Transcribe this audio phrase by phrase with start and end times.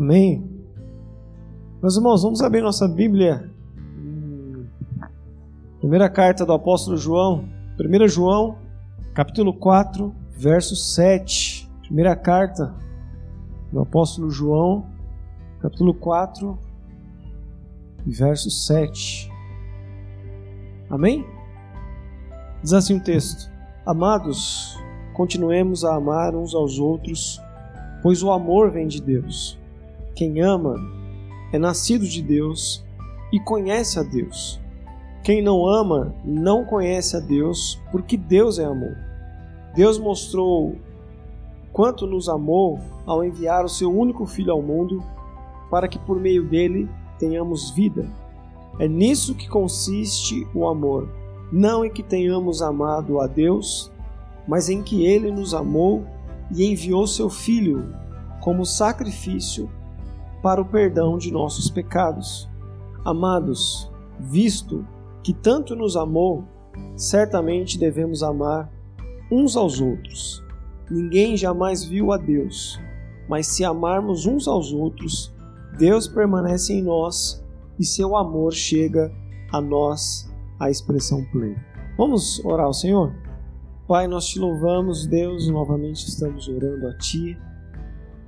[0.00, 0.42] Amém?
[1.82, 3.52] Meus irmãos, vamos abrir nossa Bíblia.
[5.78, 7.44] Primeira carta do apóstolo João,
[7.78, 8.56] 1 João,
[9.12, 11.70] capítulo 4, verso 7.
[11.82, 12.74] Primeira carta
[13.70, 14.86] do apóstolo João,
[15.60, 16.58] capítulo 4,
[18.06, 19.30] verso 7.
[20.88, 21.26] Amém?
[22.62, 23.52] Diz assim o texto:
[23.84, 24.78] Amados,
[25.12, 27.38] continuemos a amar uns aos outros,
[28.02, 29.59] pois o amor vem de Deus.
[30.20, 30.74] Quem ama
[31.50, 32.84] é nascido de Deus
[33.32, 34.60] e conhece a Deus.
[35.24, 38.98] Quem não ama não conhece a Deus, porque Deus é amor.
[39.74, 40.76] Deus mostrou
[41.72, 45.02] quanto nos amou ao enviar o seu único filho ao mundo
[45.70, 46.86] para que por meio dele
[47.18, 48.06] tenhamos vida.
[48.78, 51.08] É nisso que consiste o amor,
[51.50, 53.90] não em que tenhamos amado a Deus,
[54.46, 56.04] mas em que ele nos amou
[56.54, 57.94] e enviou seu filho
[58.42, 59.79] como sacrifício
[60.42, 62.48] para o perdão de nossos pecados.
[63.04, 64.86] Amados, visto
[65.22, 66.44] que tanto nos amou,
[66.96, 68.70] certamente devemos amar
[69.30, 70.42] uns aos outros.
[70.90, 72.80] Ninguém jamais viu a Deus,
[73.28, 75.32] mas se amarmos uns aos outros,
[75.78, 77.44] Deus permanece em nós
[77.78, 79.12] e seu amor chega
[79.52, 81.64] a nós à expressão plena.
[81.96, 83.14] Vamos orar ao Senhor?
[83.86, 87.36] Pai, nós te louvamos, Deus, novamente estamos orando a Ti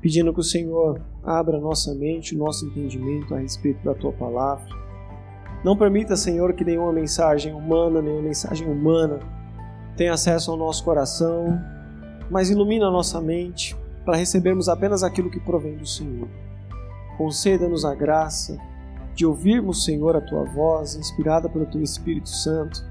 [0.00, 4.66] pedindo que o Senhor abra nossa mente, nosso entendimento a respeito da tua palavra.
[5.64, 9.20] Não permita, Senhor, que nenhuma mensagem humana, nenhuma mensagem humana
[9.96, 11.60] tenha acesso ao nosso coração,
[12.30, 16.28] mas ilumina a nossa mente para recebermos apenas aquilo que provém do Senhor.
[17.16, 18.58] Conceda-nos a graça
[19.14, 22.82] de ouvirmos, Senhor, a tua voz, inspirada pelo teu Espírito Santo,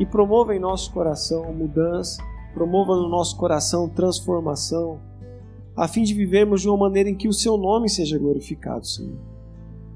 [0.00, 2.22] e promova em nosso coração mudança,
[2.54, 4.98] promova no nosso coração transformação
[5.76, 9.18] a fim de vivermos de uma maneira em que o seu nome seja glorificado, Senhor.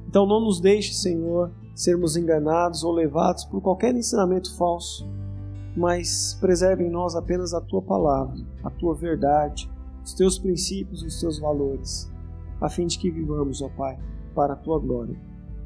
[0.08, 5.08] Então não nos deixe, Senhor, sermos enganados ou levados por qualquer ensinamento falso,
[5.76, 9.68] mas preserve em nós apenas a tua palavra, a tua verdade,
[10.04, 12.10] os teus princípios e os teus valores,
[12.60, 13.98] a fim de que vivamos, ó Pai,
[14.34, 15.18] para a tua glória.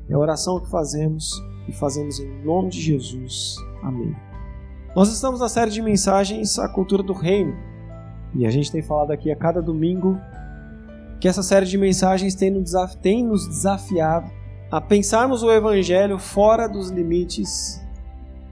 [0.09, 1.31] É a oração que fazemos
[1.69, 3.57] e fazemos em nome de Jesus.
[3.83, 4.17] Amém.
[4.97, 7.55] Nós estamos na série de mensagens A Cultura do Reino.
[8.35, 10.19] E a gente tem falado aqui a cada domingo
[11.21, 14.31] que essa série de mensagens tem nos, desafiado
[14.71, 17.83] a pensarmos o Evangelho fora dos limites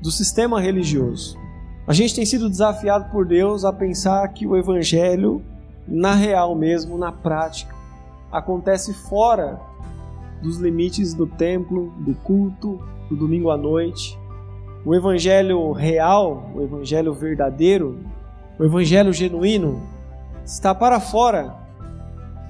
[0.01, 1.39] do sistema religioso.
[1.87, 5.43] A gente tem sido desafiado por Deus a pensar que o Evangelho,
[5.87, 7.75] na real mesmo, na prática,
[8.33, 9.61] acontece fora
[10.43, 14.19] dos limites do templo, do culto, do domingo à noite.
[14.85, 18.01] O Evangelho real, o Evangelho verdadeiro,
[18.59, 19.83] o evangelho genuíno
[20.45, 21.55] está para fora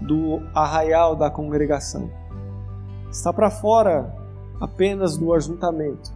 [0.00, 2.10] do arraial da congregação.
[3.10, 4.14] Está para fora
[4.60, 6.12] apenas do ajuntamento.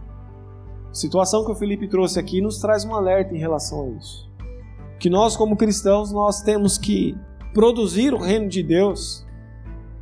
[0.89, 4.29] A situação que o Felipe trouxe aqui nos traz um alerta em relação a isso.
[4.99, 7.17] Que nós como cristãos nós temos que
[7.53, 9.25] produzir o reino de Deus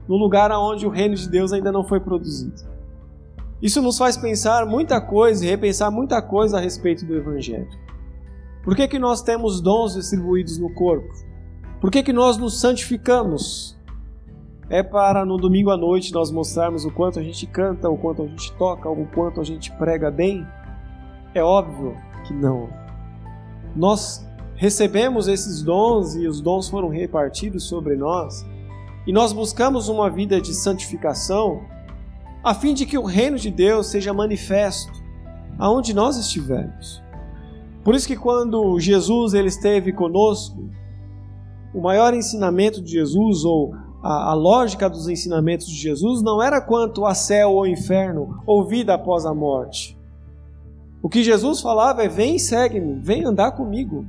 [0.07, 2.67] no lugar onde o reino de Deus ainda não foi produzido.
[3.61, 7.69] Isso nos faz pensar muita coisa e repensar muita coisa a respeito do evangelho.
[8.63, 11.13] Por que, que nós temos dons distribuídos no corpo?
[11.79, 13.77] Por que, que nós nos santificamos?
[14.69, 18.21] É para no domingo à noite nós mostrarmos o quanto a gente canta, o quanto
[18.21, 20.45] a gente toca, o quanto a gente prega bem?
[21.33, 22.69] É óbvio que não.
[23.75, 28.45] Nós recebemos esses dons e os dons foram repartidos sobre nós,
[29.07, 31.63] e nós buscamos uma vida de santificação
[32.43, 34.91] a fim de que o reino de Deus seja manifesto
[35.57, 37.01] aonde nós estivermos.
[37.89, 40.69] Por isso que quando Jesus ele esteve conosco,
[41.73, 43.73] o maior ensinamento de Jesus ou
[44.03, 48.63] a, a, lógica dos ensinamentos de Jesus não era quanto a céu ou inferno ou
[48.63, 49.97] vida após a morte.
[51.01, 54.05] O que Jesus falava é: vem segue-me, vem andar comigo.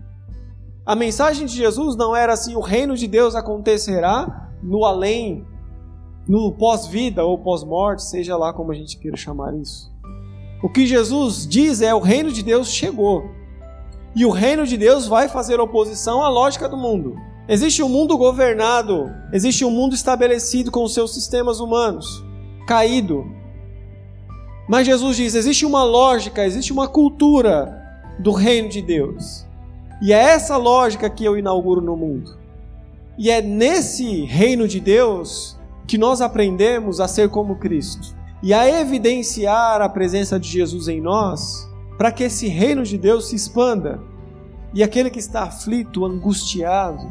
[0.85, 5.43] A mensagem de Jesus não era assim: o reino de Deus acontecerá no além,
[6.29, 9.91] no pós-vida ou pós-morte, seja lá como a gente queira chamar isso.
[10.62, 13.39] O que Jesus diz é: o reino de Deus chegou.
[14.15, 17.17] E o reino de Deus vai fazer oposição à lógica do mundo.
[17.49, 22.25] Existe um mundo governado, existe um mundo estabelecido com seus sistemas humanos,
[22.67, 23.25] caído.
[24.69, 27.77] Mas Jesus diz: existe uma lógica, existe uma cultura
[28.19, 29.47] do reino de Deus.
[30.03, 32.39] E é essa lógica que eu inauguro no mundo.
[33.19, 38.81] E é nesse reino de Deus que nós aprendemos a ser como Cristo e a
[38.81, 41.69] evidenciar a presença de Jesus em nós
[42.00, 44.00] para que esse reino de Deus se expanda
[44.73, 47.06] e aquele que está aflito, angustiado,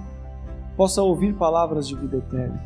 [0.75, 2.59] possa ouvir palavras de vida eterna.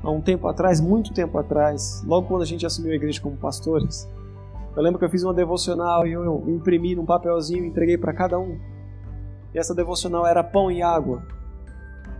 [0.00, 3.36] há um tempo atrás, muito tempo atrás, logo quando a gente assumiu a igreja como
[3.36, 4.08] pastores.
[4.76, 8.12] Eu lembro que eu fiz uma devocional e eu imprimi num papelzinho e entreguei para
[8.12, 8.56] cada um.
[9.52, 11.20] E essa devocional era pão e água.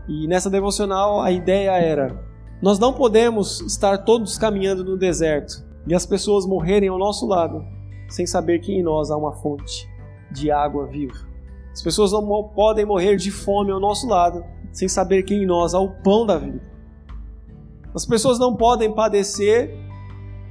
[0.09, 2.21] E nessa devocional a ideia era:
[2.61, 7.79] nós não podemos estar todos caminhando no deserto e as pessoas morrerem ao nosso lado
[8.11, 9.89] sem saber que em nós há uma fonte
[10.31, 11.15] de água viva.
[11.73, 15.73] As pessoas não podem morrer de fome ao nosso lado sem saber que em nós
[15.73, 16.61] há o pão da vida.
[17.95, 19.75] As pessoas não podem padecer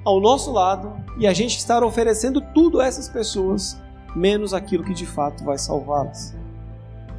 [0.04, 3.82] ao nosso lado e a gente estar oferecendo tudo a essas pessoas,
[4.16, 6.36] menos aquilo que de fato vai salvá-las,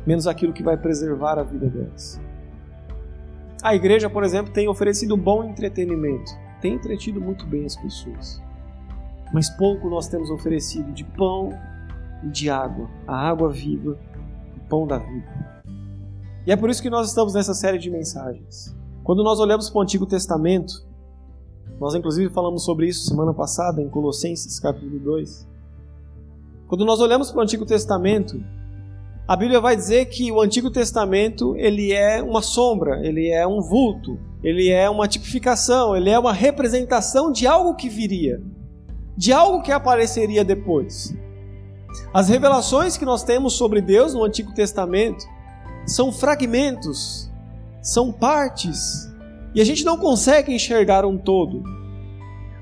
[0.06, 2.20] menos aquilo que vai preservar a vida delas.
[3.62, 8.42] A igreja, por exemplo, tem oferecido bom entretenimento, tem entretido muito bem as pessoas.
[9.32, 11.50] Mas pouco nós temos oferecido de pão
[12.22, 13.98] e de água, a água viva,
[14.56, 15.62] o pão da vida.
[16.46, 18.74] E é por isso que nós estamos nessa série de mensagens.
[19.04, 20.84] Quando nós olhamos para o Antigo Testamento,
[21.80, 25.48] nós inclusive falamos sobre isso semana passada em Colossenses capítulo 2.
[26.66, 28.42] Quando nós olhamos para o Antigo Testamento,
[29.26, 33.60] a Bíblia vai dizer que o Antigo Testamento ele é uma sombra, ele é um
[33.60, 38.42] vulto, ele é uma tipificação, ele é uma representação de algo que viria,
[39.20, 41.14] de algo que apareceria depois.
[42.10, 45.26] As revelações que nós temos sobre Deus no Antigo Testamento
[45.86, 47.30] são fragmentos,
[47.82, 49.12] são partes,
[49.54, 51.62] e a gente não consegue enxergar um todo.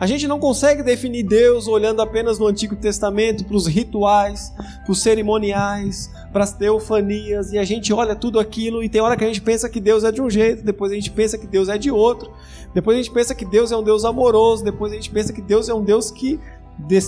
[0.00, 4.52] A gente não consegue definir Deus olhando apenas no Antigo Testamento para os rituais,
[4.84, 9.16] para os cerimoniais, para as teofanias, e a gente olha tudo aquilo e tem hora
[9.16, 11.48] que a gente pensa que Deus é de um jeito, depois a gente pensa que
[11.48, 12.32] Deus é de outro,
[12.72, 15.42] depois a gente pensa que Deus é um Deus amoroso, depois a gente pensa que
[15.42, 16.38] Deus é um Deus que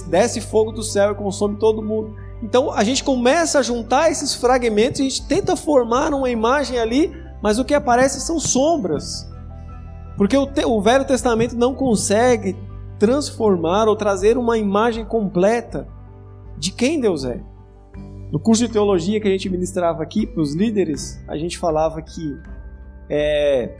[0.09, 2.17] desce fogo do céu e consome todo mundo.
[2.43, 6.77] Então a gente começa a juntar esses fragmentos e a gente tenta formar uma imagem
[6.77, 9.31] ali, mas o que aparece são sombras.
[10.17, 12.57] Porque o, o Velho Testamento não consegue
[13.01, 15.89] transformar ou trazer uma imagem completa
[16.59, 17.41] de quem Deus é.
[18.31, 22.01] No curso de teologia que a gente ministrava aqui para os líderes, a gente falava
[22.03, 22.39] que
[23.09, 23.75] é,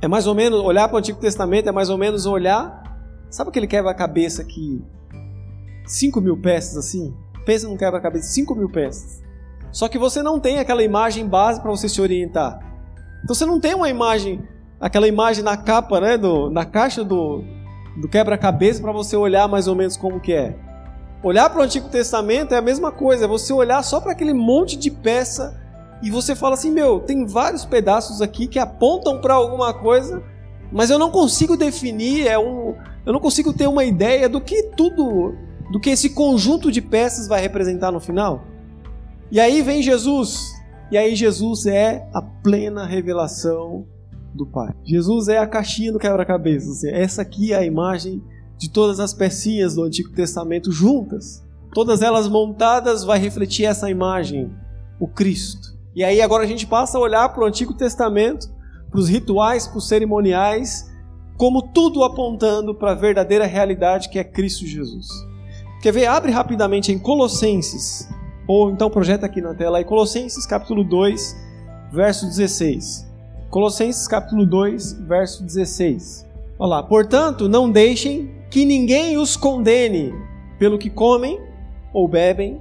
[0.00, 2.82] é mais ou menos olhar para o Antigo Testamento, é mais ou menos olhar.
[3.30, 4.82] Sabe aquele quebra-cabeça que.
[5.86, 7.14] 5 mil peças assim?
[7.44, 9.22] Pensa num quebra-cabeça, 5 mil peças.
[9.70, 12.58] Só que você não tem aquela imagem base para você se orientar.
[13.22, 14.42] Então você não tem uma imagem,
[14.80, 17.44] aquela imagem na capa, né, do, na caixa do,
[17.96, 20.54] do quebra-cabeça para você olhar mais ou menos como que é.
[21.22, 24.34] Olhar para o Antigo Testamento é a mesma coisa, é você olhar só para aquele
[24.34, 25.60] monte de peça
[26.02, 30.22] e você fala assim: meu, tem vários pedaços aqui que apontam para alguma coisa,
[30.70, 34.64] mas eu não consigo definir, é um, eu não consigo ter uma ideia do que
[34.76, 35.34] tudo,
[35.72, 38.44] do que esse conjunto de peças vai representar no final.
[39.30, 40.52] E aí vem Jesus,
[40.90, 43.86] e aí Jesus é a plena revelação
[44.36, 44.72] do Pai.
[44.84, 46.70] Jesus é a caixinha do quebra-cabeça.
[46.70, 48.22] Assim, essa aqui é a imagem
[48.58, 51.44] de todas as pecinhas do Antigo Testamento juntas.
[51.72, 54.50] Todas elas montadas vai refletir essa imagem,
[55.00, 55.76] o Cristo.
[55.94, 58.48] E aí agora a gente passa a olhar para o Antigo Testamento,
[58.90, 60.90] para os rituais, para os cerimoniais,
[61.36, 65.06] como tudo apontando para a verdadeira realidade que é Cristo Jesus.
[65.82, 66.06] Quer ver?
[66.06, 68.08] Abre rapidamente em Colossenses,
[68.48, 71.36] ou então projeta aqui na tela aí, Colossenses capítulo 2,
[71.92, 73.06] verso 16.
[73.56, 76.26] Colossenses capítulo 2, verso 16.
[76.58, 80.12] Olha lá, portanto, não deixem que ninguém os condene
[80.58, 81.40] pelo que comem
[81.90, 82.60] ou bebem,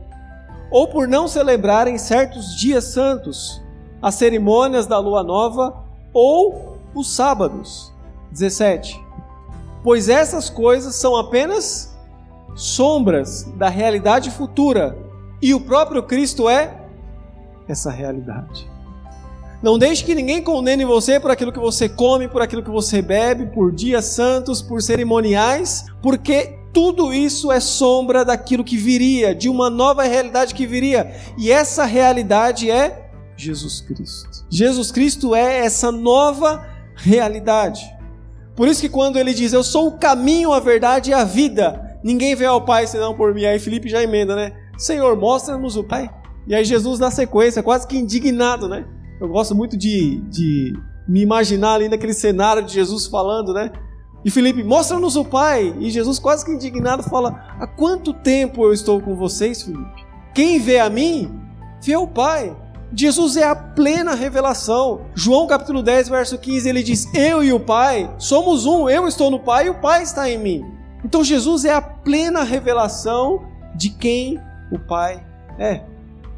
[0.72, 3.62] ou por não celebrarem certos dias santos,
[4.02, 5.84] as cerimônias da lua nova
[6.14, 7.92] ou os sábados.
[8.32, 8.98] 17.
[9.84, 11.94] Pois essas coisas são apenas
[12.56, 14.98] sombras da realidade futura,
[15.42, 16.86] e o próprio Cristo é
[17.68, 18.75] essa realidade.
[19.66, 23.02] Não deixe que ninguém condene você por aquilo que você come, por aquilo que você
[23.02, 29.50] bebe, por dias santos, por cerimoniais, porque tudo isso é sombra daquilo que viria, de
[29.50, 31.16] uma nova realidade que viria.
[31.36, 34.46] E essa realidade é Jesus Cristo.
[34.52, 37.92] Jesus Cristo é essa nova realidade.
[38.56, 41.98] Por isso que quando ele diz, Eu sou o caminho, a verdade e a vida,
[42.04, 43.46] ninguém vê ao Pai senão por mim.
[43.46, 44.54] Aí Felipe já emenda, né?
[44.78, 46.08] Senhor, mostra-nos o Pai.
[46.46, 48.86] E aí Jesus na sequência, quase que indignado, né?
[49.20, 50.74] Eu gosto muito de, de
[51.08, 53.72] me imaginar ali naquele cenário de Jesus falando, né?
[54.24, 55.76] E Felipe, mostra-nos o Pai.
[55.80, 60.06] E Jesus, quase que indignado, fala: Há quanto tempo eu estou com vocês, Felipe?
[60.34, 61.32] Quem vê a mim,
[61.82, 62.56] vê o Pai.
[62.94, 65.02] Jesus é a plena revelação.
[65.14, 69.30] João capítulo 10, verso 15, ele diz: Eu e o Pai somos um, eu estou
[69.30, 70.66] no Pai e o Pai está em mim.
[71.04, 73.46] Então Jesus é a plena revelação
[73.76, 74.40] de quem
[74.72, 75.24] o Pai
[75.60, 75.84] é.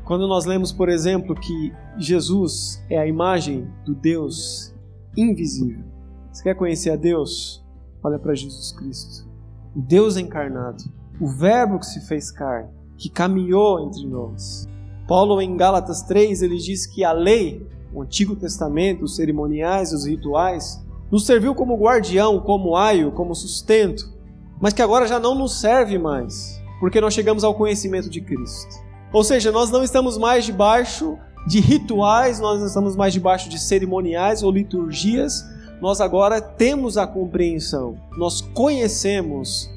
[0.04, 4.74] Quando nós lemos, por exemplo, que Jesus é a imagem do Deus
[5.16, 5.84] invisível.
[6.32, 7.66] Você quer conhecer a Deus?
[8.04, 9.28] Olha para Jesus Cristo.
[9.76, 10.84] O Deus encarnado.
[11.20, 12.70] O Verbo que se fez carne.
[12.98, 14.68] Que caminhou entre nós.
[15.08, 20.06] Paulo, em Gálatas 3, ele diz que a lei, o Antigo Testamento, os cerimoniais, os
[20.06, 24.14] rituais, nos serviu como guardião, como aio, como sustento,
[24.62, 28.76] mas que agora já não nos serve mais, porque nós chegamos ao conhecimento de Cristo.
[29.14, 34.44] Ou seja, nós não estamos mais debaixo de rituais, nós estamos mais debaixo de cerimoniais
[34.44, 35.46] ou liturgias,
[35.82, 39.70] nós agora temos a compreensão, nós conhecemos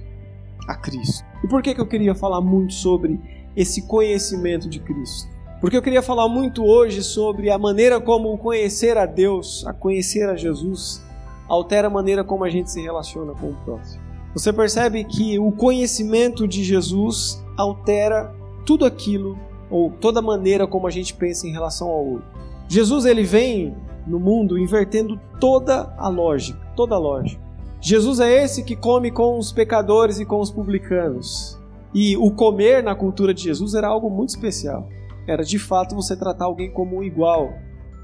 [0.67, 1.25] a Cristo.
[1.45, 3.21] E por que, que eu queria falar muito sobre
[3.57, 5.29] esse conhecimento de Cristo?
[5.61, 10.29] Porque eu queria falar muito hoje sobre a maneira como conhecer a Deus, a conhecer
[10.29, 11.03] a Jesus,
[11.47, 14.03] altera a maneira como a gente se relaciona com o próximo.
[14.33, 18.33] Você percebe que o conhecimento de Jesus altera
[18.65, 19.37] tudo aquilo
[19.71, 22.29] ou toda maneira como a gente pensa em relação ao outro.
[22.69, 23.75] Jesus ele vem
[24.07, 27.41] no mundo invertendo toda a lógica, toda a lógica.
[27.81, 31.59] Jesus é esse que come com os pecadores e com os publicanos.
[31.95, 34.89] E o comer na cultura de Jesus era algo muito especial.
[35.27, 37.53] Era de fato você tratar alguém como um igual,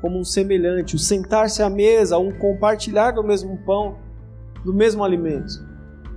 [0.01, 3.97] como um semelhante, o sentar-se à mesa, um compartilhar do mesmo pão,
[4.65, 5.66] do mesmo alimento.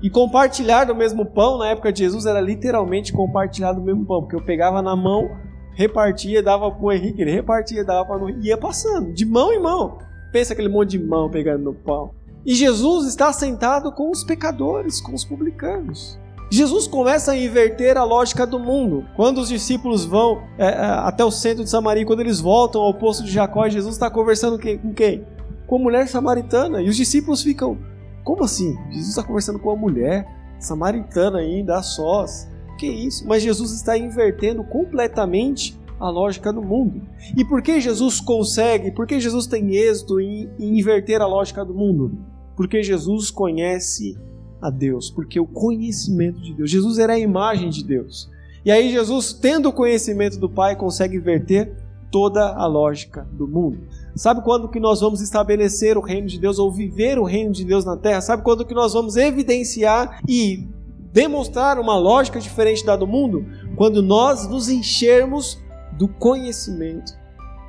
[0.02, 4.22] E compartilhar do mesmo pão na época de Jesus era literalmente compartilhar do mesmo pão,
[4.22, 5.30] porque eu pegava na mão,
[5.74, 9.98] repartia, dava pro Henrique, ele repartia, dava para no ia passando, de mão em mão.
[10.32, 12.12] Pensa aquele monte de mão pegando no pão.
[12.46, 16.18] E Jesus está sentado com os pecadores, com os publicanos.
[16.52, 19.06] Jesus começa a inverter a lógica do mundo.
[19.16, 22.94] Quando os discípulos vão é, é, até o centro de Samaria, quando eles voltam ao
[22.94, 25.28] poço de Jacó, Jesus está conversando com quem?
[25.68, 26.82] Com a mulher samaritana.
[26.82, 27.78] E os discípulos ficam:
[28.24, 28.78] Como assim?
[28.90, 30.28] Jesus está conversando com uma mulher
[30.60, 32.48] samaritana ainda, a sós.
[32.78, 33.28] Que isso?
[33.28, 37.02] Mas Jesus está invertendo completamente a lógica do mundo.
[37.36, 41.66] E por que Jesus consegue, por que Jesus tem êxito em, em inverter a lógica
[41.66, 42.18] do mundo?
[42.56, 44.18] Porque Jesus conhece
[44.62, 46.70] a Deus, porque o conhecimento de Deus.
[46.70, 48.30] Jesus era a imagem de Deus.
[48.64, 51.72] E aí Jesus, tendo o conhecimento do Pai, consegue inverter
[52.12, 53.80] toda a lógica do mundo.
[54.16, 57.64] Sabe quando que nós vamos estabelecer o reino de Deus ou viver o reino de
[57.64, 58.22] Deus na terra?
[58.22, 60.68] Sabe quando que nós vamos evidenciar e
[61.12, 63.46] demonstrar uma lógica diferente da do mundo?
[63.76, 65.60] Quando nós nos enchermos
[65.94, 67.14] do conhecimento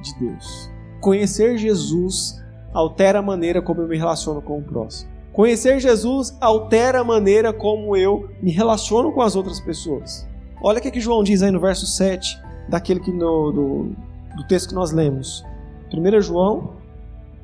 [0.02, 0.70] de Deus.
[1.00, 2.40] Conhecer Jesus
[2.72, 5.10] altera a maneira como eu me relaciono com o próximo.
[5.32, 10.28] Conhecer Jesus altera a maneira como eu me relaciono com as outras pessoas.
[10.62, 14.46] Olha o que, que João diz aí no verso 7, daquele que no, do, do
[14.46, 15.44] texto que nós lemos.
[15.92, 16.74] 1 João,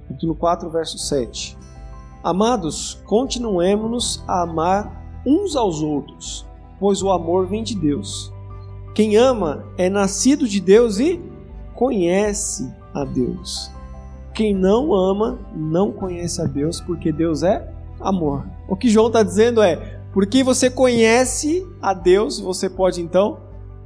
[0.07, 1.59] capítulo 4, verso 7.
[2.23, 6.47] Amados, continuemos a amar uns aos outros,
[6.79, 8.33] pois o amor vem de Deus.
[8.95, 11.21] Quem ama é nascido de Deus e
[11.75, 13.71] conhece a Deus.
[14.33, 17.69] Quem não ama não conhece a Deus, porque Deus é
[18.01, 18.47] amor.
[18.69, 23.39] O que João está dizendo é: porque você conhece a Deus, você pode então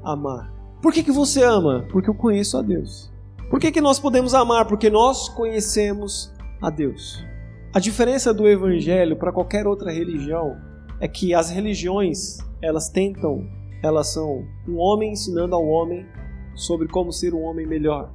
[0.02, 0.52] amar.
[0.82, 1.84] Por que, que você ama?
[1.90, 3.09] Porque eu conheço a Deus.
[3.50, 4.64] Por que, que nós podemos amar?
[4.66, 7.26] Porque nós conhecemos a Deus.
[7.74, 10.56] A diferença do Evangelho para qualquer outra religião
[11.00, 13.44] é que as religiões elas tentam,
[13.82, 16.06] elas são um homem ensinando ao homem
[16.54, 18.12] sobre como ser um homem melhor.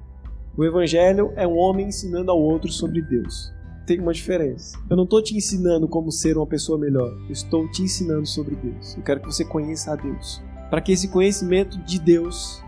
[0.57, 3.53] O Evangelho é um homem ensinando ao outro sobre Deus
[3.85, 4.79] tem uma diferença.
[4.89, 7.11] Eu não estou te ensinando como ser uma pessoa melhor.
[7.27, 8.97] Eu estou te ensinando sobre Deus.
[8.97, 10.41] Eu quero que você conheça a Deus.
[10.71, 12.64] Para que esse conhecimento de Deus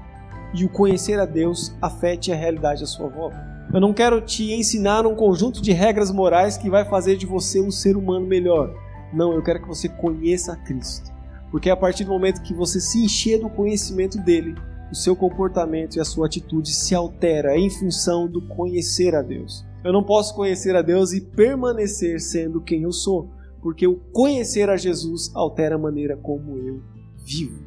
[0.54, 3.38] e o conhecer a Deus afete a realidade à sua volta.
[3.74, 7.60] Eu não quero te ensinar um conjunto de regras morais que vai fazer de você
[7.60, 8.74] um ser humano melhor.
[9.14, 11.12] Não, eu quero que você conheça a Cristo.
[11.52, 14.56] Porque é a partir do momento que você se encher do conhecimento dele,
[14.92, 19.66] o seu comportamento e a sua atitude se altera em função do conhecer a Deus.
[19.84, 23.30] Eu não posso conhecer a Deus e permanecer sendo quem eu sou,
[23.62, 26.82] porque o conhecer a Jesus altera a maneira como eu
[27.18, 27.67] vivo.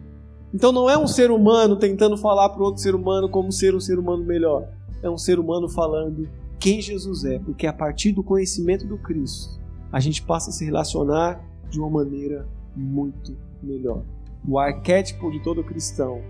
[0.52, 3.80] Então não é um ser humano tentando falar para outro ser humano como ser um
[3.80, 4.68] ser humano melhor.
[5.02, 6.28] É um ser humano falando
[6.58, 9.58] quem Jesus é, porque a partir do conhecimento do Cristo,
[9.90, 11.40] a gente passa a se relacionar
[11.70, 14.02] de uma maneira muito melhor.
[14.46, 16.20] O arquétipo de todo cristão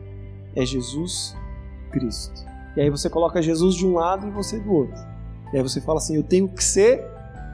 [0.54, 1.36] é Jesus
[1.90, 2.44] Cristo.
[2.76, 5.02] E aí você coloca Jesus de um lado e você do outro.
[5.52, 7.04] E aí você fala assim: eu tenho que ser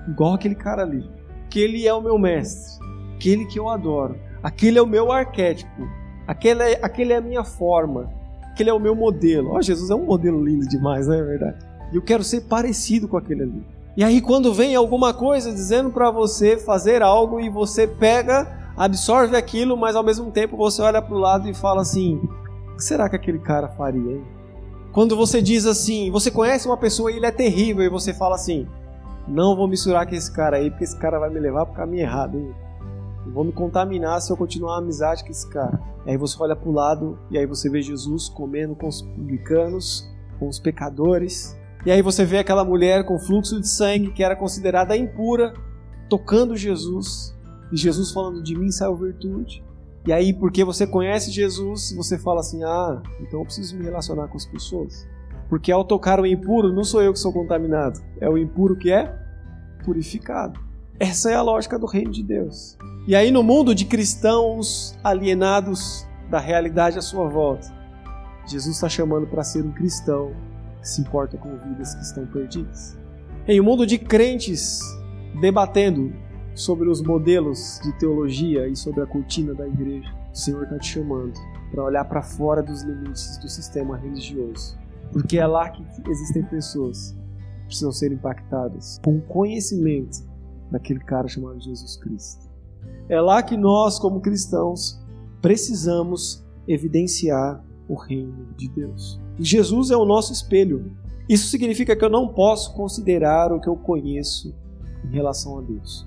[0.07, 1.09] igual aquele cara ali.
[1.49, 2.85] Que ele é o meu mestre.
[3.15, 4.19] Aquele que eu adoro.
[4.43, 5.89] Aquele é o meu arquétipo.
[6.27, 8.11] Aquele é, aquele é a minha forma.
[8.51, 9.51] Aquele é o meu modelo.
[9.51, 11.59] Ó, oh, Jesus é um modelo lindo demais, não é verdade?
[11.93, 13.67] E eu quero ser parecido com aquele ali.
[13.97, 19.37] E aí, quando vem alguma coisa dizendo para você fazer algo e você pega, absorve
[19.37, 22.17] aquilo, mas ao mesmo tempo você olha para o lado e fala assim:
[22.73, 24.25] o que será que aquele cara faria, hein?
[24.93, 28.35] Quando você diz assim, você conhece uma pessoa e ele é terrível, e você fala
[28.35, 28.67] assim:
[29.27, 32.03] Não vou misturar com esse cara aí, porque esse cara vai me levar pro caminho
[32.03, 32.55] errado, hein?
[33.27, 35.81] Eu vou me contaminar se eu continuar a amizade com esse cara.
[36.07, 40.09] E aí você olha pro lado e aí você vê Jesus comendo com os publicanos,
[40.39, 41.59] com os pecadores.
[41.85, 45.53] E aí você vê aquela mulher com fluxo de sangue que era considerada impura,
[46.09, 47.37] tocando Jesus.
[47.73, 49.65] E Jesus falando de mim saiu virtude.
[50.07, 54.29] E aí, porque você conhece Jesus, você fala assim: ah, então eu preciso me relacionar
[54.29, 55.07] com as pessoas.
[55.49, 58.91] Porque ao tocar o impuro, não sou eu que sou contaminado, é o impuro que
[58.91, 59.13] é
[59.85, 60.61] purificado.
[60.99, 62.77] Essa é a lógica do reino de Deus.
[63.07, 67.75] E aí, no mundo de cristãos alienados da realidade à sua volta,
[68.47, 70.33] Jesus está chamando para ser um cristão
[70.81, 72.99] que se importa com vidas que estão perdidas.
[73.47, 74.81] Em um mundo de crentes
[75.41, 76.13] debatendo
[76.55, 80.89] sobre os modelos de teologia e sobre a cortina da igreja, o Senhor está te
[80.89, 81.35] chamando
[81.71, 84.79] para olhar para fora dos limites do sistema religioso
[85.13, 90.26] porque é lá que existem pessoas que precisam ser impactadas com conhecimento
[90.71, 92.47] daquele cara chamado Jesus Cristo.
[93.09, 95.01] É lá que nós, como cristãos,
[95.41, 99.21] precisamos evidenciar o reino de Deus.
[99.39, 100.93] E Jesus é o nosso espelho.
[101.29, 104.55] Isso significa que eu não posso considerar o que eu conheço
[105.05, 106.07] em relação a Deus.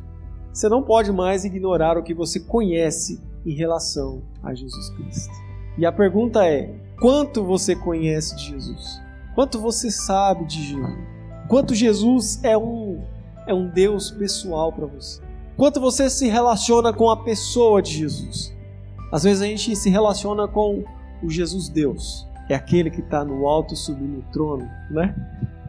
[0.53, 5.33] Você não pode mais ignorar o que você conhece em relação a Jesus Cristo.
[5.77, 9.01] E a pergunta é: Quanto você conhece de Jesus?
[9.35, 10.99] Quanto você sabe de Jesus?
[11.47, 13.01] Quanto Jesus é um
[13.49, 15.21] é um Deus pessoal para você?
[15.57, 18.55] Quanto você se relaciona com a pessoa de Jesus?
[19.11, 20.83] Às vezes a gente se relaciona com
[21.21, 25.15] o Jesus Deus, é aquele que está no alto subindo o trono, né?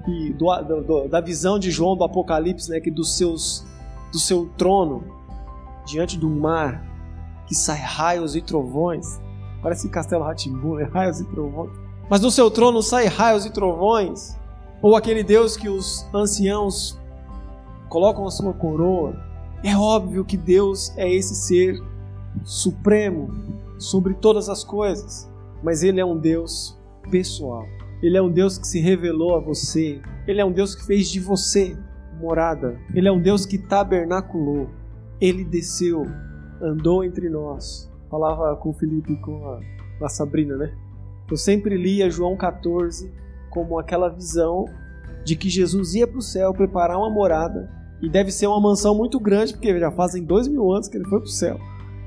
[0.07, 0.47] E do,
[0.83, 2.81] do, da visão de João do Apocalipse, né?
[2.81, 3.67] Que dos seus
[4.13, 5.05] do seu trono
[5.87, 6.85] diante do mar
[7.47, 9.21] que sai raios e trovões
[9.63, 10.89] Parece Castelo Ratimbu, né?
[10.93, 11.71] Raios e trovões.
[12.09, 14.37] Mas do seu trono sai raios e trovões.
[14.83, 16.99] Ou aquele Deus que os anciãos
[17.91, 19.15] colocam a sua coroa.
[19.63, 21.79] É óbvio que Deus é esse ser
[22.43, 23.29] supremo
[23.79, 25.31] sobre todas as coisas.
[25.63, 26.79] Mas Ele é um Deus
[27.11, 27.67] pessoal.
[28.03, 30.01] Ele é um Deus que se revelou a você.
[30.27, 31.77] Ele é um Deus que fez de você
[32.19, 32.81] morada.
[32.95, 34.71] Ele é um Deus que tabernaculou.
[35.21, 36.07] Ele desceu,
[36.63, 39.61] andou entre nós falava com o Felipe e com a,
[40.05, 40.75] a Sabrina, né?
[41.31, 43.11] Eu sempre lia João 14
[43.49, 44.65] como aquela visão
[45.25, 47.71] de que Jesus ia para o céu preparar uma morada
[48.03, 51.05] e deve ser uma mansão muito grande, porque já fazem dois mil anos que ele
[51.05, 51.61] foi para o céu.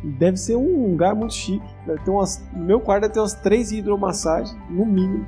[0.03, 1.65] E deve ser um lugar muito chique.
[1.85, 5.25] Deve ter umas, no meu quarto deve ter umas três hidromassagens, no mínimo.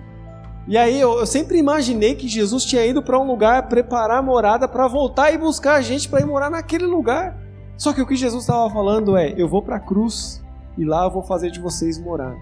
[0.68, 4.22] E aí eu, eu sempre imaginei que Jesus tinha ido para um lugar preparar a
[4.22, 7.40] morada para voltar e buscar a gente para ir morar naquele lugar.
[7.78, 10.44] Só que o que Jesus estava falando é: eu vou para a cruz
[10.78, 12.36] e lá eu vou fazer de vocês morar.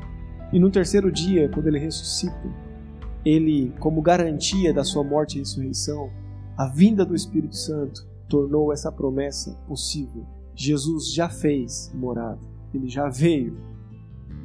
[0.54, 2.50] E no terceiro dia, quando ele ressuscita,
[3.26, 6.10] ele, como garantia da sua morte e ressurreição,
[6.58, 10.26] a vinda do Espírito Santo tornou essa promessa possível.
[10.56, 12.40] Jesus já fez morada,
[12.74, 13.58] ele já veio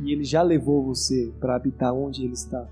[0.01, 2.67] e ele já levou você para habitar onde ele está.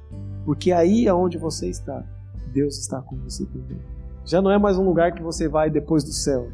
[0.44, 2.04] Porque aí aonde você está,
[2.52, 3.78] Deus está com você também.
[4.24, 6.48] Já não é mais um lugar que você vai depois do céu.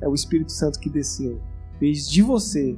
[0.00, 1.40] É o Espírito Santo que desceu,
[1.78, 2.76] fez de você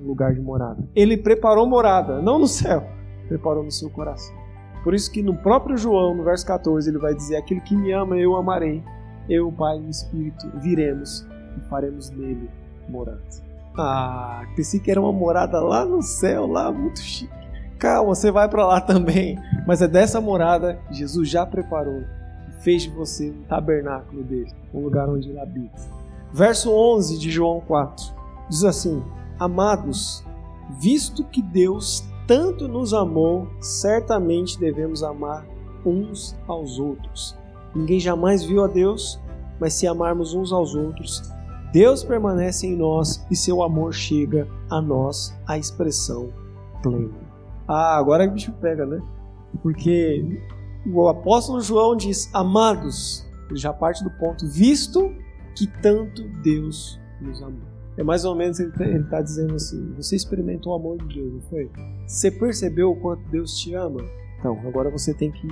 [0.00, 0.86] um lugar de morada.
[0.94, 2.86] Ele preparou morada, não no céu,
[3.28, 4.34] preparou no seu coração.
[4.82, 7.92] Por isso que no próprio João, no verso 14, ele vai dizer: Aquele que me
[7.92, 8.82] ama, eu amarei.
[9.30, 12.50] Eu, Pai e o Espírito, viremos e faremos nele
[12.88, 13.22] morada.
[13.78, 17.32] Ah, pensei que era uma morada lá no céu, lá muito chique.
[17.78, 19.38] Calma, você vai para lá também.
[19.66, 22.02] Mas é dessa morada que Jesus já preparou
[22.48, 25.80] e fez de você um tabernáculo dele, um lugar onde ele habita.
[26.32, 28.04] Verso 11 de João 4
[28.48, 29.02] diz assim:
[29.38, 30.24] Amados,
[30.78, 35.46] visto que Deus tanto nos amou, certamente devemos amar
[35.84, 37.39] uns aos outros.
[37.74, 39.20] Ninguém jamais viu a Deus,
[39.60, 41.22] mas se amarmos uns aos outros,
[41.72, 46.32] Deus permanece em nós e seu amor chega a nós a expressão
[46.82, 47.10] plena.
[47.68, 49.00] Ah, agora o bicho pega, né?
[49.62, 50.42] Porque
[50.86, 55.12] o apóstolo João diz: Amados, ele já parte do ponto, visto
[55.54, 57.70] que tanto Deus nos amou.
[57.96, 61.40] É mais ou menos ele está dizendo assim: você experimentou o amor de Deus, não
[61.42, 61.70] foi?
[62.06, 64.00] Você percebeu o quanto Deus te ama?
[64.38, 65.46] Então, agora você tem que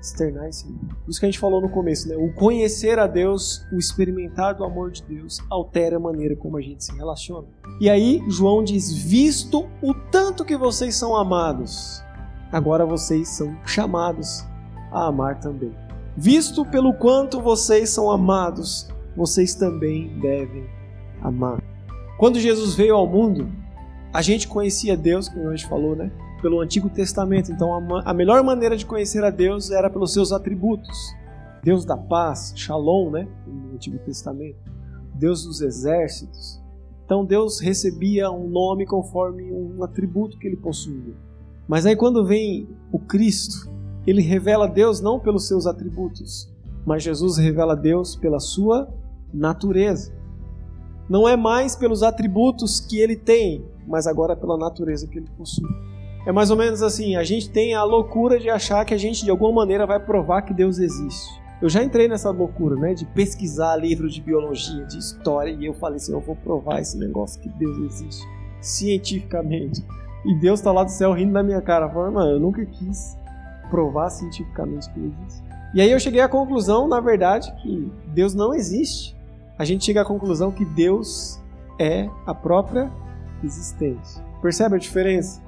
[0.00, 0.66] externar isso.
[1.06, 2.16] Isso que a gente falou no começo, né?
[2.16, 6.60] O conhecer a Deus, o experimentar do amor de Deus, altera a maneira como a
[6.60, 7.46] gente se relaciona.
[7.80, 12.02] E aí, João diz: visto o tanto que vocês são amados,
[12.50, 14.44] agora vocês são chamados
[14.90, 15.72] a amar também.
[16.16, 20.68] Visto pelo quanto vocês são amados, vocês também devem
[21.22, 21.62] amar.
[22.18, 23.50] Quando Jesus veio ao mundo,
[24.12, 26.10] a gente conhecia Deus, como a gente falou, né?
[26.40, 27.52] Pelo Antigo Testamento.
[27.52, 31.14] Então, a, melhor maneira de conhecer a Deus era pelos seus atributos.
[31.62, 33.28] Deus da paz, Shalom, né?
[33.46, 34.58] No Antigo Testamento.
[35.14, 36.60] Deus dos exércitos.
[37.10, 41.12] Então Deus recebia um nome conforme um atributo que ele possuía.
[41.66, 43.68] Mas aí quando vem o Cristo,
[44.06, 46.48] ele revela Deus não pelos seus atributos,
[46.86, 48.88] mas Jesus revela Deus pela sua
[49.34, 50.14] natureza.
[51.08, 55.68] Não é mais pelos atributos que ele tem, mas agora pela natureza que ele possui.
[56.26, 59.24] É mais ou menos assim, a gente tem a loucura de achar que a gente
[59.24, 61.40] de alguma maneira vai provar que Deus existe.
[61.62, 65.74] Eu já entrei nessa loucura, né, de pesquisar livros de biologia, de história, e eu
[65.74, 68.26] falei assim, eu vou provar esse negócio que Deus existe
[68.60, 69.84] cientificamente.
[70.24, 73.16] E Deus está lá do céu rindo na minha cara, falando, mano, eu nunca quis
[73.70, 75.42] provar cientificamente que existe.
[75.72, 79.16] E aí eu cheguei à conclusão, na verdade, que Deus não existe.
[79.58, 81.40] A gente chega à conclusão que Deus
[81.78, 82.90] é a própria
[83.42, 84.22] existência.
[84.42, 85.40] Percebe a diferença?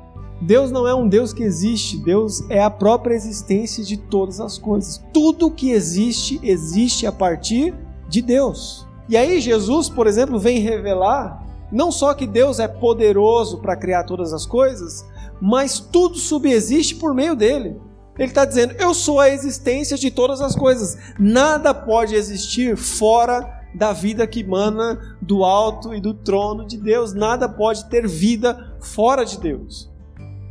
[0.43, 4.59] Deus não é um Deus que existe, Deus é a própria existência de todas as
[4.59, 5.01] coisas.
[5.13, 7.73] Tudo que existe, existe a partir
[8.09, 8.87] de Deus.
[9.09, 14.05] E aí Jesus, por exemplo, vem revelar não só que Deus é poderoso para criar
[14.05, 15.07] todas as coisas,
[15.41, 17.81] mas tudo subexiste por meio dele.
[18.19, 20.99] Ele está dizendo: Eu sou a existência de todas as coisas.
[21.19, 27.15] Nada pode existir fora da vida que emana do alto e do trono de Deus.
[27.15, 29.92] Nada pode ter vida fora de Deus.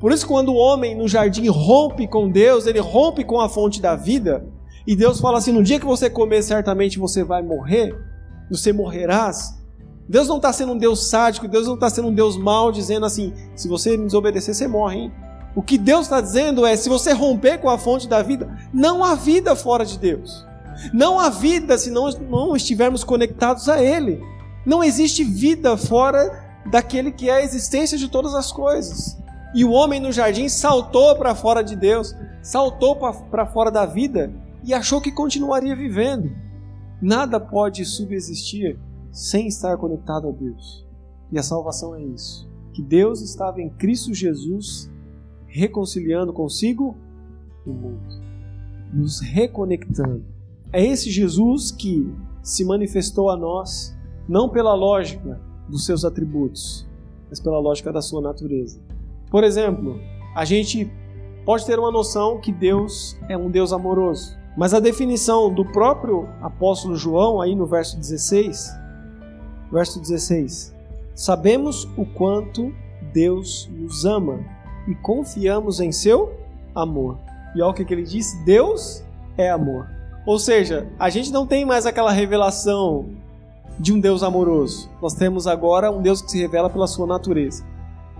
[0.01, 3.79] Por isso, quando o homem no jardim rompe com Deus, ele rompe com a fonte
[3.79, 4.43] da vida,
[4.85, 7.95] e Deus fala assim: no dia que você comer, certamente você vai morrer,
[8.49, 9.61] você morrerás.
[10.09, 13.05] Deus não está sendo um Deus sádico, Deus não está sendo um Deus mau, dizendo
[13.05, 15.11] assim: se você me desobedecer, você morre, hein?
[15.55, 19.03] O que Deus está dizendo é: se você romper com a fonte da vida, não
[19.03, 20.47] há vida fora de Deus.
[20.91, 24.19] Não há vida se não, não estivermos conectados a Ele.
[24.65, 29.20] Não existe vida fora daquele que é a existência de todas as coisas.
[29.53, 34.33] E o homem no jardim saltou para fora de Deus, saltou para fora da vida
[34.63, 36.31] e achou que continuaria vivendo.
[37.01, 38.79] Nada pode subsistir
[39.11, 40.85] sem estar conectado a Deus.
[41.31, 44.89] E a salvação é isso: que Deus estava em Cristo Jesus
[45.47, 46.95] reconciliando consigo
[47.65, 48.21] o mundo,
[48.93, 50.23] nos reconectando.
[50.71, 52.09] É esse Jesus que
[52.41, 53.95] se manifestou a nós,
[54.27, 56.87] não pela lógica dos seus atributos,
[57.29, 58.79] mas pela lógica da sua natureza.
[59.31, 59.99] Por exemplo,
[60.35, 60.91] a gente
[61.45, 66.27] pode ter uma noção que Deus é um Deus amoroso, mas a definição do próprio
[66.41, 68.69] apóstolo João, aí no verso 16,
[69.71, 70.75] verso 16:
[71.15, 72.73] Sabemos o quanto
[73.13, 74.39] Deus nos ama
[74.85, 76.33] e confiamos em seu
[76.75, 77.17] amor.
[77.55, 79.01] E olha o que, ele diz: Deus
[79.37, 79.87] é amor.
[80.25, 83.05] Ou seja, a gente não tem mais aquela revelação
[83.79, 84.89] de um Deus amoroso.
[85.01, 87.70] Nós temos agora um Deus que se revela pela sua natureza.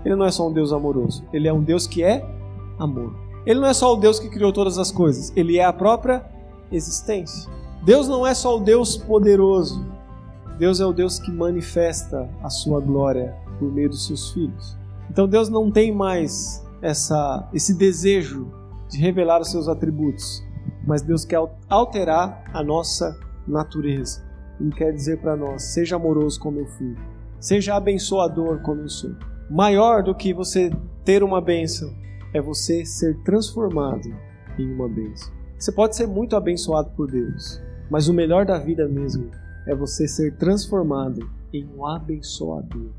[0.04, 2.24] Ele não é só um Deus amoroso, ele é um Deus que é
[2.78, 3.14] amor.
[3.44, 6.24] Ele não é só o Deus que criou todas as coisas, ele é a própria
[6.70, 7.50] existência.
[7.84, 9.84] Deus não é só o Deus poderoso,
[10.58, 14.76] Deus é o Deus que manifesta a sua glória por meio dos seus filhos.
[15.10, 18.52] Então Deus não tem mais essa, esse desejo
[18.88, 20.42] de revelar os seus atributos,
[20.86, 24.24] mas Deus quer alterar a nossa natureza.
[24.60, 26.96] Ele quer dizer para nós: seja amoroso como eu fui,
[27.40, 29.12] seja abençoador como eu sou.
[29.50, 30.70] Maior do que você
[31.04, 31.92] ter uma bênção
[32.32, 34.08] é você ser transformado
[34.58, 35.32] em uma bênção.
[35.58, 39.30] Você pode ser muito abençoado por Deus, mas o melhor da vida mesmo
[39.66, 42.90] é você ser transformado em um abençoador.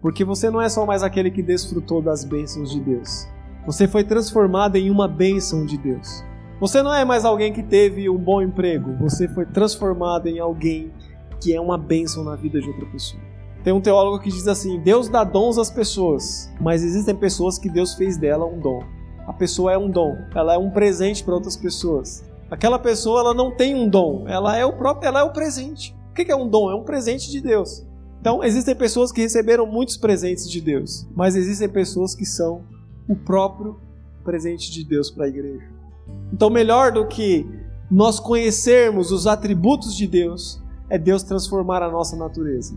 [0.00, 3.26] Porque você não é só mais aquele que desfrutou das bênçãos de Deus.
[3.64, 6.24] Você foi transformado em uma bênção de Deus.
[6.60, 8.96] Você não é mais alguém que teve um bom emprego.
[8.98, 10.92] Você foi transformado em alguém
[11.40, 13.31] que é uma bênção na vida de outra pessoa.
[13.64, 17.68] Tem um teólogo que diz assim: Deus dá dons às pessoas, mas existem pessoas que
[17.68, 18.82] Deus fez dela um dom.
[19.26, 22.24] A pessoa é um dom, ela é um presente para outras pessoas.
[22.50, 25.96] Aquela pessoa ela não tem um dom, ela é o próprio, ela é o presente.
[26.10, 26.70] O que é um dom?
[26.70, 27.86] É um presente de Deus.
[28.20, 32.62] Então, existem pessoas que receberam muitos presentes de Deus, mas existem pessoas que são
[33.08, 33.80] o próprio
[34.22, 35.66] presente de Deus para a igreja.
[36.32, 37.48] Então, melhor do que
[37.90, 42.76] nós conhecermos os atributos de Deus, é Deus transformar a nossa natureza.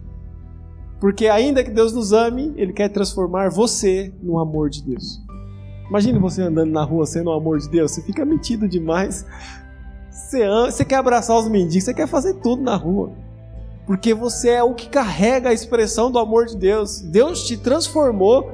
[1.00, 5.22] Porque, ainda que Deus nos ame, Ele quer transformar você no amor de Deus.
[5.90, 9.26] Imagine você andando na rua sendo o amor de Deus, você fica metido demais.
[10.10, 13.12] Você, você quer abraçar os mendigos, você quer fazer tudo na rua
[13.86, 17.02] porque você é o que carrega a expressão do amor de Deus.
[17.02, 18.50] Deus te transformou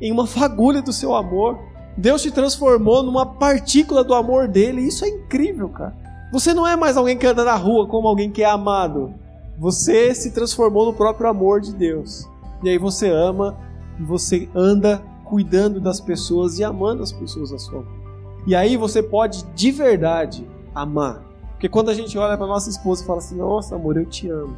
[0.00, 1.58] em uma fagulha do seu amor.
[1.96, 4.82] Deus te transformou numa partícula do amor dele.
[4.82, 5.94] Isso é incrível, cara.
[6.32, 9.14] Você não é mais alguém que anda na rua como alguém que é amado.
[9.58, 12.28] Você se transformou no próprio amor de Deus.
[12.62, 13.56] E aí você ama,
[14.00, 18.04] você anda cuidando das pessoas e amando as pessoas à sua volta.
[18.46, 21.22] E aí você pode de verdade amar.
[21.52, 24.28] Porque quando a gente olha para nossa esposa e fala assim: Nossa, amor, eu te
[24.28, 24.56] amo.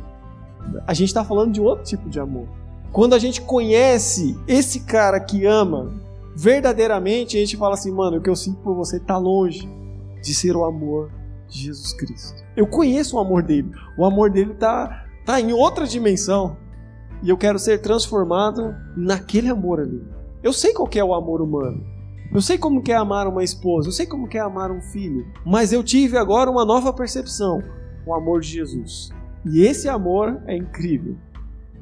[0.86, 2.48] A gente está falando de outro tipo de amor.
[2.90, 5.92] Quando a gente conhece esse cara que ama
[6.34, 9.68] verdadeiramente, a gente fala assim: Mano, o que eu sinto por você está longe
[10.22, 11.10] de ser o amor
[11.48, 12.42] de Jesus Cristo.
[12.56, 13.70] Eu conheço o amor dele.
[13.96, 16.56] O amor dele está tá em outra dimensão.
[17.22, 20.02] E eu quero ser transformado naquele amor ali.
[20.42, 21.82] Eu sei qual é o amor humano.
[22.32, 25.72] Eu sei como é amar uma esposa, eu sei como é amar um filho, mas
[25.72, 27.62] eu tive agora uma nova percepção,
[28.04, 29.10] o amor de Jesus.
[29.44, 31.16] E esse amor é incrível.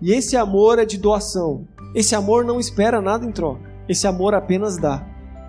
[0.01, 1.67] E esse amor é de doação.
[1.95, 3.63] Esse amor não espera nada em troca.
[3.89, 5.07] Esse amor apenas dá.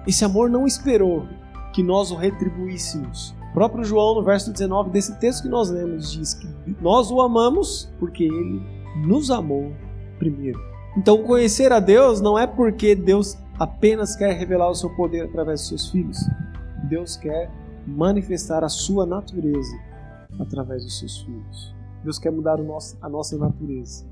[0.08, 1.28] Esse amor não esperou
[1.74, 3.36] que nós o retribuíssemos.
[3.56, 6.46] Próprio João, no verso 19 desse texto que nós lemos, diz que
[6.82, 8.62] nós o amamos porque ele
[9.08, 9.72] nos amou
[10.20, 10.60] primeiro.
[10.98, 15.62] Então, conhecer a Deus não é porque Deus apenas quer revelar o seu poder através
[15.62, 16.18] dos seus filhos.
[16.90, 17.50] Deus quer
[17.88, 19.78] manifestar a sua natureza
[20.38, 21.74] através dos seus filhos.
[22.04, 24.06] Deus quer mudar a nossa natureza.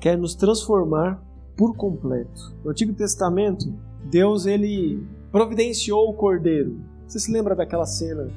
[0.00, 1.22] Quer nos transformar
[1.56, 2.52] por completo.
[2.64, 3.72] No Antigo Testamento,
[4.10, 6.80] Deus ele providenciou o cordeiro.
[7.06, 8.28] Você se lembra daquela cena?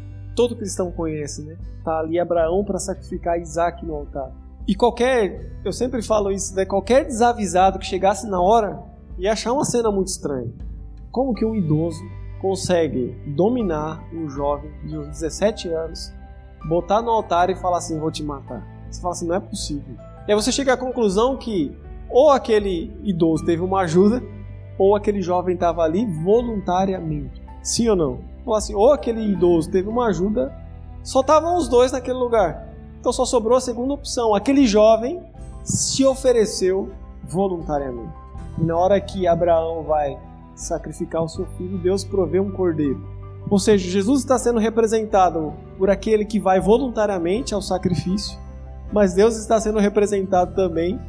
[0.41, 1.55] Todo cristão conhece, né?
[1.85, 4.31] Tá ali Abraão para sacrificar Isaac no altar.
[4.67, 6.65] E qualquer, eu sempre falo isso, né?
[6.65, 8.81] Qualquer desavisado que chegasse na hora
[9.19, 10.51] e achar uma cena muito estranha.
[11.11, 12.01] Como que um idoso
[12.41, 16.11] consegue dominar um jovem de uns 17 anos,
[16.67, 18.65] botar no altar e falar assim: vou te matar?
[18.89, 19.93] Você fala assim: não é possível.
[20.27, 21.71] E aí você chega à conclusão que
[22.09, 24.23] ou aquele idoso teve uma ajuda,
[24.75, 27.39] ou aquele jovem estava ali voluntariamente.
[27.61, 28.30] Sim ou não?
[28.43, 30.53] Fala assim: ou aquele idoso teve uma ajuda,
[31.03, 32.69] só estavam os dois naquele lugar.
[32.99, 35.21] Então só sobrou a segunda opção: aquele jovem
[35.63, 36.91] se ofereceu
[37.23, 38.13] voluntariamente.
[38.57, 40.17] E na hora que Abraão vai
[40.55, 43.01] sacrificar o seu filho, Deus provê um cordeiro.
[43.49, 48.37] Ou seja, Jesus está sendo representado por aquele que vai voluntariamente ao sacrifício,
[48.91, 50.99] mas Deus está sendo representado também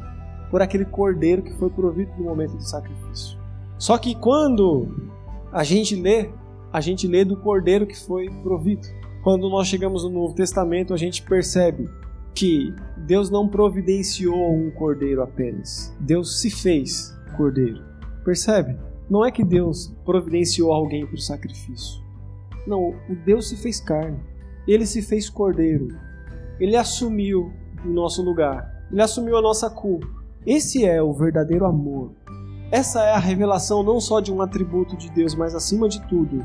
[0.49, 3.37] por aquele cordeiro que foi provido no momento do sacrifício.
[3.77, 5.09] Só que quando
[5.51, 6.29] a gente lê,
[6.73, 8.87] a gente lê do cordeiro que foi provido.
[9.23, 11.87] Quando nós chegamos no Novo Testamento, a gente percebe
[12.33, 15.95] que Deus não providenciou um cordeiro apenas.
[15.99, 17.83] Deus se fez cordeiro.
[18.25, 18.75] Percebe?
[19.07, 22.01] Não é que Deus providenciou alguém para o sacrifício.
[22.65, 24.19] Não, o Deus se fez carne.
[24.67, 25.89] Ele se fez cordeiro.
[26.59, 27.51] Ele assumiu
[27.85, 28.87] o nosso lugar.
[28.91, 30.07] Ele assumiu a nossa culpa.
[30.45, 32.11] Esse é o verdadeiro amor.
[32.73, 36.43] Essa é a revelação não só de um atributo de Deus, mas acima de tudo,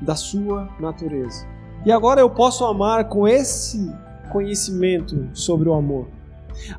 [0.00, 1.46] da sua natureza.
[1.86, 3.88] E agora eu posso amar com esse
[4.32, 6.08] conhecimento sobre o amor.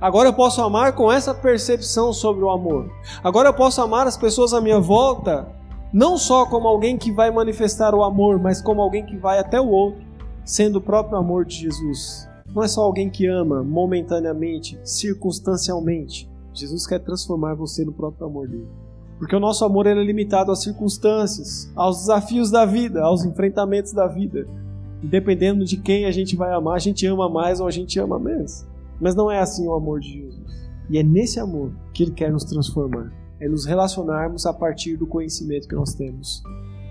[0.02, 2.92] Agora eu posso amar com essa percepção sobre o amor.
[3.24, 5.48] Agora eu posso amar as pessoas à minha volta,
[5.94, 9.62] não só como alguém que vai manifestar o amor, mas como alguém que vai até
[9.62, 10.04] o outro,
[10.44, 12.28] sendo o próprio amor de Jesus.
[12.54, 16.30] Não é só alguém que ama momentaneamente, circunstancialmente.
[16.62, 18.68] Jesus quer transformar você no próprio amor dele.
[19.20, 24.08] Porque o nosso amor é limitado às circunstâncias, aos desafios da vida, aos enfrentamentos da
[24.08, 24.48] vida.
[25.04, 28.18] Dependendo de quem a gente vai amar, a gente ama mais ou a gente ama
[28.18, 28.66] menos.
[29.00, 30.70] Mas não é assim o amor de Jesus.
[30.90, 33.12] E é nesse amor que ele quer nos transformar.
[33.40, 36.44] É nos relacionarmos a partir do conhecimento que nós temos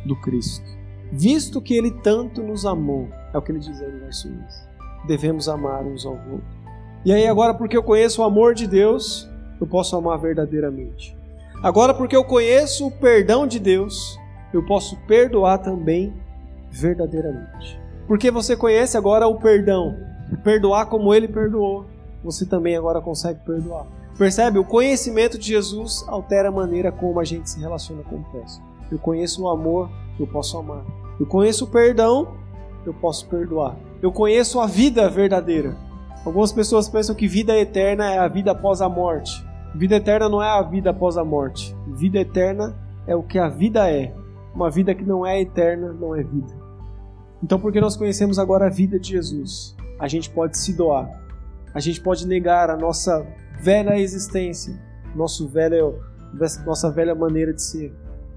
[0.07, 0.65] do Cristo.
[1.13, 5.07] Visto que ele tanto nos amou, é o que ele diz aí no verso 11.
[5.07, 6.61] Devemos amar uns aos outros.
[7.05, 9.30] E aí, agora, porque eu conheço o amor de Deus,
[9.61, 11.17] eu posso amar verdadeiramente.
[11.63, 14.19] Agora, porque eu conheço o perdão de Deus,
[14.53, 16.13] eu posso perdoar também
[16.71, 17.79] verdadeiramente.
[18.07, 19.97] Porque você conhece agora o perdão,
[20.43, 21.87] perdoar como ele perdoou
[22.23, 23.87] você também agora consegue perdoar.
[24.17, 24.59] Percebe?
[24.59, 28.65] O conhecimento de Jesus altera a maneira como a gente se relaciona com o próximo.
[28.91, 30.85] Eu conheço o amor, eu posso amar.
[31.19, 32.35] Eu conheço o perdão,
[32.85, 33.77] eu posso perdoar.
[34.03, 35.77] Eu conheço a vida verdadeira.
[36.25, 39.43] Algumas pessoas pensam que vida eterna é a vida após a morte.
[39.75, 41.75] Vida eterna não é a vida após a morte.
[41.87, 44.15] Vida eterna é o que a vida é.
[44.55, 46.53] Uma vida que não é eterna não é vida.
[47.43, 51.21] Então, porque nós conhecemos agora a vida de Jesus, a gente pode se doar
[51.73, 53.25] a gente pode negar a nossa
[53.61, 54.79] velha existência,
[55.15, 56.01] nosso velho,
[56.67, 57.95] nossa velha maneira de ser.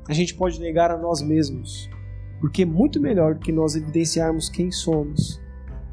[0.08, 1.89] A gente pode negar a nós mesmos,
[2.39, 5.41] porque é muito melhor do que nós evidenciarmos quem somos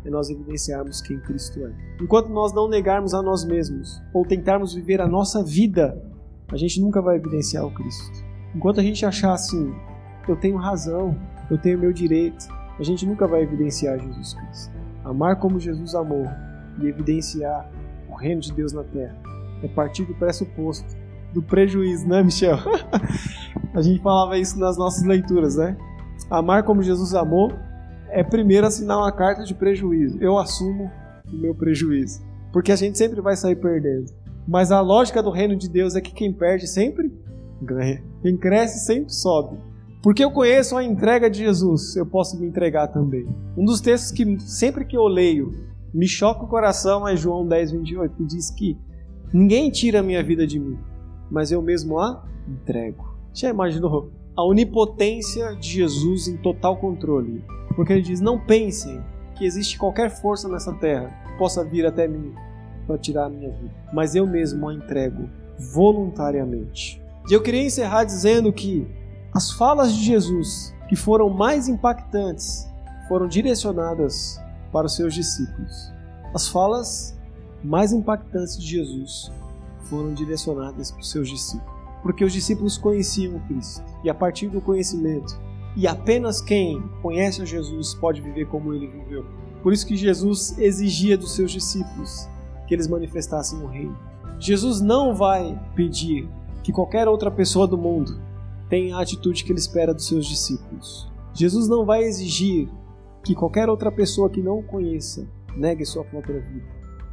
[0.04, 1.72] é nós evidenciarmos quem Cristo é.
[2.00, 6.00] Enquanto nós não negarmos a nós mesmos ou tentarmos viver a nossa vida,
[6.50, 8.24] a gente nunca vai evidenciar o Cristo.
[8.54, 9.72] Enquanto a gente achar assim,
[10.28, 11.16] eu tenho razão,
[11.50, 14.72] eu tenho meu direito, a gente nunca vai evidenciar Jesus Cristo.
[15.04, 16.26] Amar como Jesus amou
[16.80, 17.70] e evidenciar
[18.08, 19.16] o reino de Deus na terra.
[19.62, 20.96] É partir do pressuposto,
[21.32, 22.56] do prejuízo, né, Michel?
[23.74, 25.76] a gente falava isso nas nossas leituras, né?
[26.30, 27.52] Amar como Jesus amou
[28.12, 30.18] é primeiro assinar uma carta de prejuízo.
[30.20, 30.90] Eu assumo
[31.32, 32.22] o meu prejuízo.
[32.52, 34.12] Porque a gente sempre vai sair perdendo.
[34.46, 37.12] Mas a lógica do reino de Deus é que quem perde sempre
[37.62, 38.02] ganha.
[38.22, 39.58] Quem cresce sempre sobe.
[40.02, 43.28] Porque eu conheço a entrega de Jesus, eu posso me entregar também.
[43.56, 45.52] Um dos textos que sempre que eu leio
[45.92, 48.78] me choca o coração é João 10, 28, que diz que
[49.32, 50.78] ninguém tira a minha vida de mim,
[51.30, 53.14] mas eu mesmo a entrego.
[53.34, 57.44] Já imaginou a onipotência de Jesus em total controle?
[57.80, 59.02] Porque ele diz: Não pensem
[59.34, 62.34] que existe qualquer força nessa terra que possa vir até mim
[62.86, 67.02] para tirar a minha vida, mas eu mesmo a entrego voluntariamente.
[67.26, 68.86] E eu queria encerrar dizendo que
[69.32, 72.68] as falas de Jesus que foram mais impactantes
[73.08, 74.38] foram direcionadas
[74.70, 75.90] para os seus discípulos.
[76.34, 77.18] As falas
[77.64, 79.32] mais impactantes de Jesus
[79.84, 84.60] foram direcionadas para os seus discípulos, porque os discípulos conheciam Cristo e a partir do
[84.60, 85.40] conhecimento,
[85.76, 89.24] e apenas quem conhece a Jesus pode viver como ele viveu.
[89.62, 92.28] Por isso que Jesus exigia dos seus discípulos
[92.66, 93.96] que eles manifestassem o reino.
[94.38, 96.28] Jesus não vai pedir
[96.62, 98.20] que qualquer outra pessoa do mundo
[98.68, 101.10] tem a atitude que ele espera dos seus discípulos.
[101.34, 102.68] Jesus não vai exigir
[103.24, 106.66] que qualquer outra pessoa que não o conheça negue sua própria vida.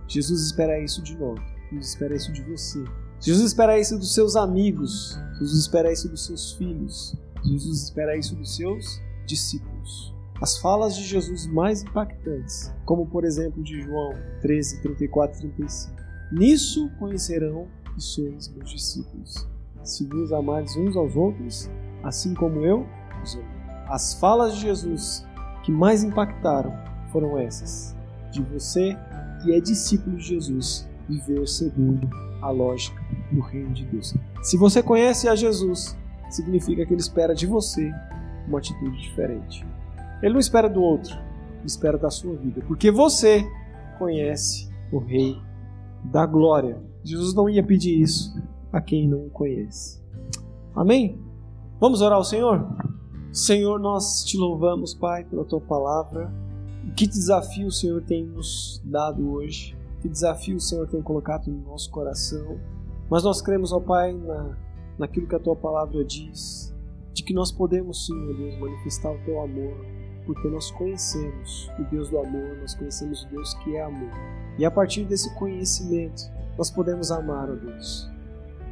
[0.08, 1.39] Jesus espera isso de nós.
[1.70, 2.84] Jesus espera isso de você.
[3.20, 5.20] Jesus espera isso dos seus amigos.
[5.39, 7.17] Jesus espera isso dos seus filhos.
[7.48, 10.14] Jesus espera isso dos seus discípulos.
[10.42, 15.96] As falas de Jesus mais impactantes, como por exemplo de João 13, 34 e 35.
[16.32, 19.48] Nisso conhecerão que sois meus discípulos
[19.88, 21.70] se vos amardes uns aos outros,
[22.04, 22.86] assim como eu
[23.24, 23.46] os amo.
[23.88, 25.26] As falas de Jesus
[25.64, 26.74] que mais impactaram
[27.12, 27.96] foram essas:
[28.32, 28.98] de você
[29.42, 32.08] que é discípulo de Jesus viver segundo
[32.42, 34.14] a lógica do reino de Deus.
[34.44, 35.98] Se você conhece a Jesus,
[36.30, 37.92] significa que ele espera de você
[38.48, 39.66] uma atitude diferente.
[40.22, 41.16] Ele não espera do outro,
[41.58, 43.46] ele espera da sua vida, porque você
[43.98, 45.38] conhece o Rei
[46.04, 46.82] da Glória.
[47.04, 50.02] Jesus não ia pedir isso a quem não o conhece.
[50.76, 51.20] Amém?
[51.80, 52.68] Vamos orar ao Senhor?
[53.32, 56.32] Senhor, nós te louvamos, Pai, pela tua palavra.
[56.96, 59.78] Que desafio o Senhor tem nos dado hoje.
[60.02, 62.58] Que desafio o Senhor tem colocado no nosso coração.
[63.10, 64.58] Mas nós cremos, ó Pai, na,
[64.98, 66.74] naquilo que a tua palavra diz,
[67.14, 69.86] de que nós podemos sim, ó Deus, manifestar o teu amor,
[70.26, 74.12] porque nós conhecemos o Deus do amor, nós conhecemos o Deus que é amor.
[74.58, 76.24] E a partir desse conhecimento,
[76.58, 78.10] nós podemos amar, ó Deus.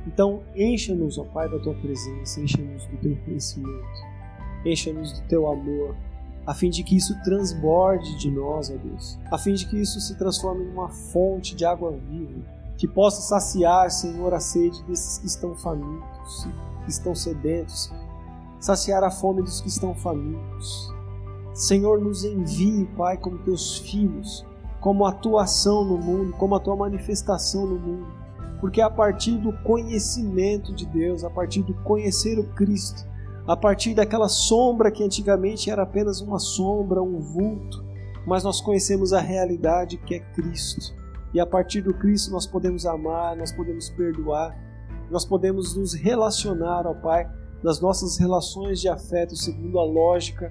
[0.05, 3.85] Então, encha-nos, ó Pai, da tua presença, encha-nos do teu conhecimento,
[4.65, 5.95] encha-nos do teu amor,
[6.45, 9.99] a fim de que isso transborde de nós, ó Deus, a fim de que isso
[9.99, 12.41] se transforme em uma fonte de água viva,
[12.77, 16.47] que possa saciar, Senhor, a sede desses que estão famintos,
[16.83, 17.91] que estão sedentos,
[18.59, 20.93] saciar a fome dos que estão famintos.
[21.53, 24.45] Senhor, nos envie, Pai, como teus filhos,
[24.81, 28.25] como a tua ação no mundo, como a tua manifestação no mundo
[28.59, 33.05] porque a partir do conhecimento de Deus, a partir do conhecer o Cristo,
[33.47, 37.85] a partir daquela sombra que antigamente era apenas uma sombra, um vulto,
[38.25, 40.95] mas nós conhecemos a realidade que é Cristo.
[41.35, 44.57] E a partir do Cristo nós podemos amar, nós podemos perdoar,
[45.11, 47.29] nós podemos nos relacionar ao Pai
[47.61, 50.49] nas nossas relações de afeto segundo a lógica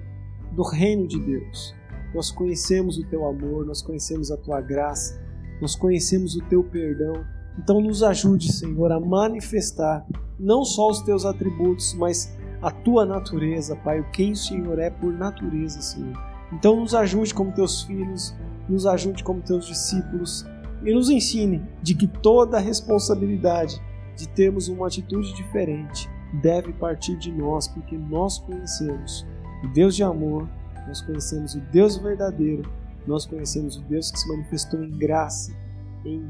[0.51, 1.73] do reino de Deus.
[2.13, 5.19] Nós conhecemos o teu amor, nós conhecemos a tua graça,
[5.59, 7.25] nós conhecemos o teu perdão,
[7.57, 10.05] então nos ajude, Senhor, a manifestar
[10.39, 14.91] não só os teus atributos, mas a tua natureza, Pai, o quem o Senhor é
[14.91, 16.15] por natureza, Senhor.
[16.53, 18.35] Então nos ajude como teus filhos,
[18.69, 20.45] nos ajude como teus discípulos
[20.85, 23.81] e nos ensine de que toda a responsabilidade
[24.15, 26.09] de termos uma atitude diferente
[26.41, 29.25] deve partir de nós, porque nós conhecemos
[29.63, 30.47] o Deus de amor,
[30.87, 32.69] nós conhecemos o Deus verdadeiro,
[33.07, 35.53] nós conhecemos o Deus que se manifestou em graça,
[36.05, 36.23] em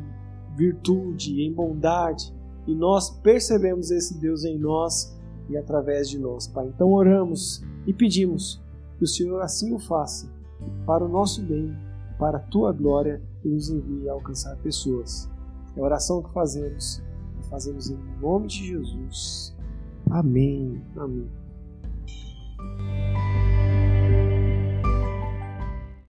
[0.55, 2.33] virtude, em bondade,
[2.65, 5.15] e nós percebemos esse Deus em nós
[5.49, 6.67] e através de nós, Pai.
[6.67, 8.61] Então oramos e pedimos
[8.97, 10.31] que o Senhor assim o faça,
[10.85, 11.75] para o nosso bem,
[12.17, 15.29] para a tua glória que nos envie a alcançar pessoas.
[15.77, 17.03] É a oração que fazemos,
[17.39, 19.55] que fazemos em nome de Jesus.
[20.09, 20.81] Amém.
[20.97, 21.29] Amém.